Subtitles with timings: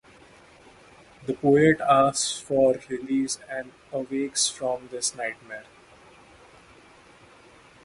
[1.27, 5.65] The poet asks for release and awakes from this nightmare.